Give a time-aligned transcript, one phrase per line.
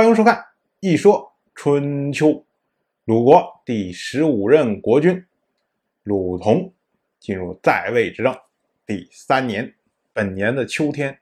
[0.00, 0.34] 欢迎收看
[0.80, 2.28] 《一说春秋》。
[3.04, 5.26] 鲁国第十五任国君
[6.04, 6.72] 鲁同
[7.18, 8.34] 进入在位执政
[8.86, 9.74] 第三年，
[10.14, 11.20] 本年的秋天，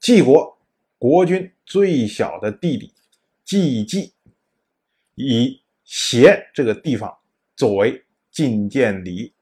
[0.00, 0.58] 晋国
[0.98, 2.92] 国君最小的弟弟
[3.44, 4.12] 季季
[5.14, 7.16] 以协这个地方
[7.54, 9.32] 作为觐见礼，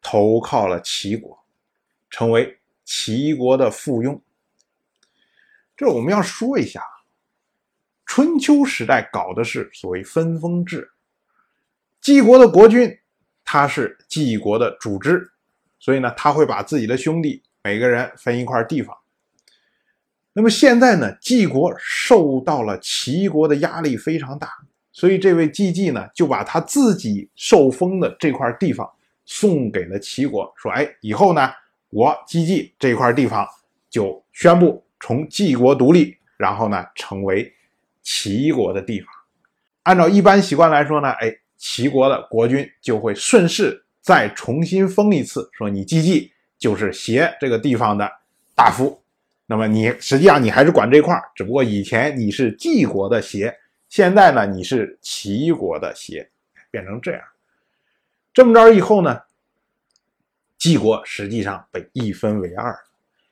[0.00, 1.36] 投靠了齐国，
[2.08, 4.20] 成为齐国的附庸。
[5.76, 6.80] 这我们要说一下。
[8.10, 10.90] 春秋时代搞的是所谓分封制，
[12.00, 12.98] 晋国的国君
[13.44, 15.30] 他是晋国的主支，
[15.78, 18.96] 所以呢他会把自己的兄弟每个人分一块地方。
[20.32, 24.48] 那么现在呢，晋国受到了齐国的压力非常大，
[24.90, 28.90] 所以这位季季呢就把他自己受封的这块地方
[29.24, 31.48] 送给了齐国，说：“哎，以后呢
[31.90, 33.46] 我季季这块地方
[33.88, 37.48] 就宣布从晋国独立，然后呢成为。”
[38.12, 39.08] 齐国的地方，
[39.84, 48.10] 按照一般习惯来说呢，哎，齐国的国君就会顺势再重新封一次，说你季季就是协这个地方的
[48.52, 49.00] 大夫，
[49.46, 53.56] 那么你实际上你还是管这块只不过以前你是季国的协，
[53.88, 56.28] 现在呢你是齐国的协，
[56.68, 57.22] 变成这样。
[58.34, 59.20] 这么着以后呢，
[60.58, 62.76] 季国实际上被一分为二，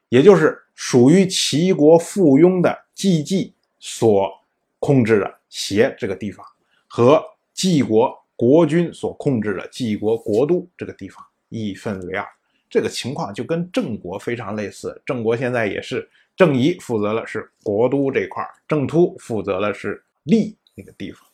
[0.08, 4.37] 也就是属于齐国附庸的季季所。
[4.78, 6.46] 控制了协这个地方，
[6.86, 12.24] 和晋国国君所控制的晋国国都这个地方一分为二，
[12.70, 15.02] 这个情况就跟郑国非常类似。
[15.04, 21.26] 郑国现在也是郑仪负责的是国都这块，郑突负责的是利那个地方。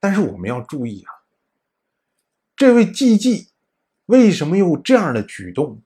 [0.00, 1.12] 但是我们要注意啊，
[2.56, 3.48] 这位季季
[4.06, 5.82] 为什么有这样的举动？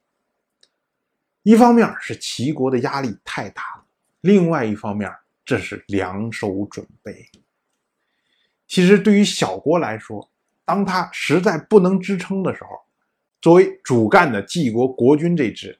[1.42, 3.77] 一方面是齐国的压力太大。
[4.20, 5.10] 另外一方面，
[5.44, 7.26] 这是两手准备。
[8.66, 10.28] 其实对于小国来说，
[10.64, 12.70] 当他实在不能支撑的时候，
[13.40, 15.78] 作为主干的晋国国君这支，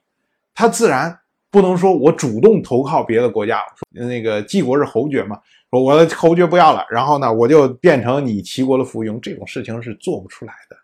[0.55, 1.19] 他自然
[1.51, 3.61] 不能说我主动投靠别的国家。
[3.91, 10.75] 那个晋国是侯爵嘛，说我的侯爵不要了，然后呢，我就变成你齐国的附庸，这种事情是做不出来的。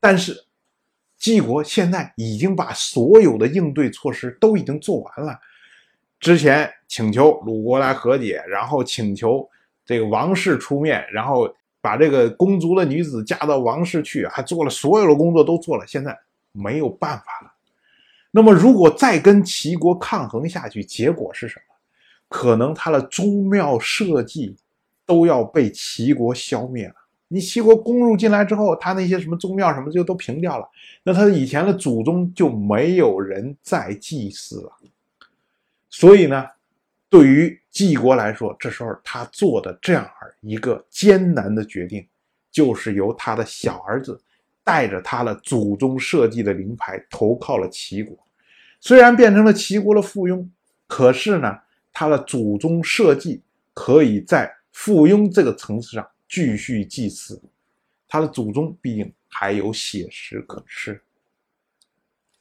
[0.00, 0.44] 但是
[1.16, 5.40] 晋国现在已经把所有的应对措施都已经做完了。
[6.26, 9.48] 之前请求鲁国来和解，然后请求
[9.84, 11.48] 这个王室出面，然后
[11.80, 16.18] 把这个公族的女子嫁到王室去，还做了所有的工作都做了，现在
[16.50, 17.52] 没有办法了。
[18.32, 21.76] 那么如果再跟齐国抗衡下去，结果是什么？
[22.28, 24.56] 可能他的宗庙社稷
[25.06, 26.94] 都要被齐国消灭了。
[27.28, 30.68] 你齐国攻入进来之后，他那些什么宗庙什么就都平掉了，
[31.04, 34.72] 那他以前的祖宗就没有人再祭祀了。
[35.98, 36.46] 所以呢，
[37.08, 40.06] 对于晋国来说，这时候他做的这样
[40.42, 42.06] 一个艰难的决定，
[42.50, 44.20] 就是由他的小儿子
[44.62, 48.14] 带着他的祖宗社稷的灵牌投靠了齐国。
[48.78, 50.46] 虽然变成了齐国的附庸，
[50.86, 51.58] 可是呢，
[51.90, 53.40] 他的祖宗社稷
[53.72, 57.42] 可以在附庸这个层次上继续祭祀，
[58.06, 61.00] 他的祖宗毕竟还有血食可吃。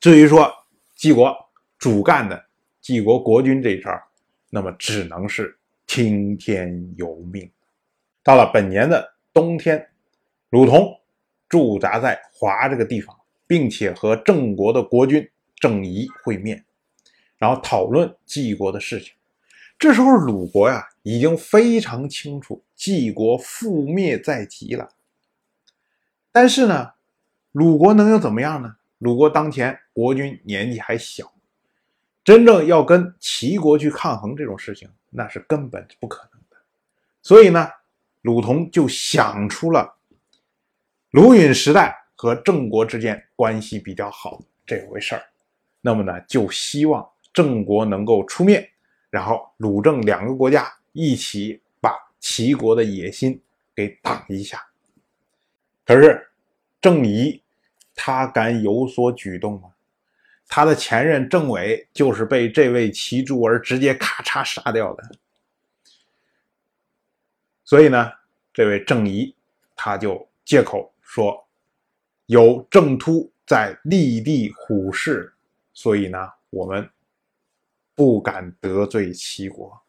[0.02, 0.54] 至于说
[0.94, 1.34] 晋国
[1.80, 2.45] 主干的，
[2.86, 4.00] 晋国国君这一招，
[4.52, 5.58] 那么只能是
[5.88, 7.50] 听天由命。
[8.22, 9.90] 到了本年的冬天，
[10.52, 10.96] 鲁同
[11.50, 16.64] 驻扎在华这个地方，并且和郑国的国君郑仪会面，
[17.40, 19.16] 然后讨论晋国的事情。
[19.80, 24.90] 这时候，鲁国呀已经非常清楚晋国覆灭在即了。
[26.32, 26.92] 但是呢，
[27.52, 28.76] 鲁国能又怎么样呢？
[29.00, 31.32] 鲁国当前国君年纪还小。
[32.26, 36.58] 真正要跟齐国去抗衡这种事情，那是根本不可能的。
[37.22, 37.70] 所以呢，
[38.24, 39.96] 鲁同就想出了
[41.12, 45.24] 鲁允时代和郑国之间关系比较好这回事儿。
[45.82, 48.68] 那么呢，就希望郑国能够出面，
[49.12, 53.40] 然后鲁郑两个国家一起把齐国的野心
[53.76, 54.66] 给挡一下。
[55.86, 56.28] 可是
[56.82, 57.40] 郑仪
[57.94, 59.70] 他敢有所举动吗？
[60.48, 65.04] 他的前任政委就是被这位齐诸儿直接咔嚓杀掉的，
[67.64, 68.12] 所以呢，
[68.54, 69.36] 这位郑仪
[69.76, 71.46] 他就借口说
[72.28, 75.34] 有郑突在立地虎视，
[75.74, 76.88] 所以呢，我们
[77.96, 79.82] 不敢得罪齐国。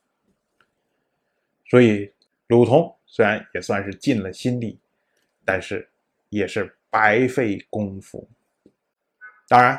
[1.69, 2.11] 所以
[2.47, 4.81] 鲁同虽然也算是尽了心力，
[5.45, 5.89] 但是
[6.31, 8.29] 也是白费功夫。
[9.47, 9.79] 当然。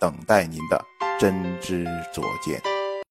[0.00, 0.82] 等待您的
[1.18, 2.79] 真知灼见。